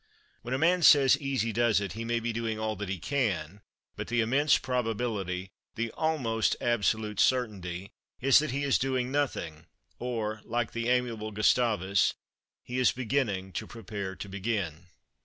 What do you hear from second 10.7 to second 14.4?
the amiable Gustavus, he is "beginning to prepare to